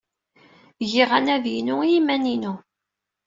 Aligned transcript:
Giɣ 0.91 1.09
anadi-inu 1.17 1.77
i 1.83 1.89
yiman-inu. 1.93 2.53